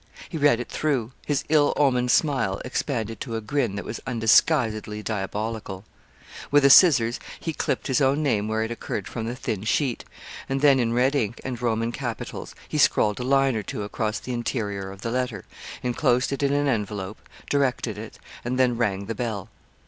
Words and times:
He 0.29 0.35
read 0.39 0.59
it 0.59 0.67
through: 0.67 1.11
his 1.27 1.43
ill 1.47 1.73
omened 1.77 2.09
smile 2.09 2.59
expanded 2.65 3.19
to 3.21 3.35
a 3.35 3.39
grin 3.39 3.75
that 3.75 3.85
was 3.85 3.99
undisguisedly 4.07 5.03
diabolical. 5.03 5.83
With 6.49 6.65
a 6.65 6.71
scissors 6.71 7.19
he 7.39 7.53
clipt 7.53 7.85
his 7.85 8.01
own 8.01 8.23
name 8.23 8.47
where 8.47 8.63
it 8.63 8.71
occurred 8.71 9.07
from 9.07 9.27
the 9.27 9.35
thin 9.35 9.63
sheet, 9.63 10.03
and 10.49 10.61
then, 10.61 10.79
in 10.79 10.91
red 10.91 11.13
ink 11.13 11.39
and 11.43 11.61
Roman 11.61 11.91
capitals, 11.91 12.55
he 12.67 12.79
scrawled 12.79 13.19
a 13.19 13.23
line 13.23 13.55
or 13.55 13.61
two 13.61 13.83
across 13.83 14.17
the 14.19 14.33
interior 14.33 14.89
of 14.89 15.01
the 15.01 15.11
letter, 15.11 15.45
enclosed 15.83 16.33
it 16.33 16.41
in 16.41 16.51
an 16.51 16.67
envelope, 16.67 17.19
directed 17.47 17.99
it, 17.99 18.17
and 18.43 18.57
then 18.57 18.77
rang 18.77 19.05
the 19.05 19.13
bell. 19.13 19.49